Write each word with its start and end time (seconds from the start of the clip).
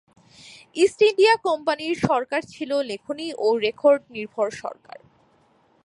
East 0.75 0.99
India 1.01 1.35
কোম্পানির 1.47 1.95
সরকার 2.07 2.41
ছিল 2.45 2.71
লেখনি 2.91 3.27
ও 3.37 3.47
রেকর্ড 3.57 4.01
নির্ভর 4.09 4.47
সরকার। 4.61 4.97